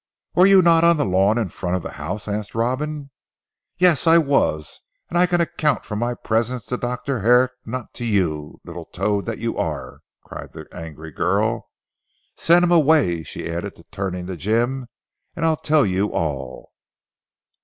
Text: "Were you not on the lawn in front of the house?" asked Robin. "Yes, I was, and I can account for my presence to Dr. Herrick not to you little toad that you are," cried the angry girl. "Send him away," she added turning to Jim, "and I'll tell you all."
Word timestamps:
"Were 0.33 0.47
you 0.47 0.63
not 0.63 0.83
on 0.83 0.97
the 0.97 1.05
lawn 1.05 1.37
in 1.37 1.49
front 1.49 1.75
of 1.75 1.83
the 1.83 1.91
house?" 1.91 2.27
asked 2.27 2.55
Robin. 2.55 3.11
"Yes, 3.77 4.07
I 4.07 4.17
was, 4.17 4.81
and 5.09 5.17
I 5.19 5.27
can 5.27 5.39
account 5.39 5.85
for 5.85 5.95
my 5.95 6.15
presence 6.15 6.65
to 6.65 6.77
Dr. 6.77 7.19
Herrick 7.19 7.51
not 7.65 7.93
to 7.97 8.05
you 8.05 8.59
little 8.65 8.85
toad 8.85 9.27
that 9.27 9.37
you 9.37 9.59
are," 9.59 9.99
cried 10.23 10.53
the 10.53 10.65
angry 10.71 11.11
girl. 11.11 11.69
"Send 12.35 12.63
him 12.65 12.71
away," 12.71 13.21
she 13.21 13.47
added 13.47 13.73
turning 13.91 14.25
to 14.25 14.35
Jim, 14.35 14.87
"and 15.35 15.45
I'll 15.45 15.55
tell 15.55 15.85
you 15.85 16.11
all." 16.11 16.71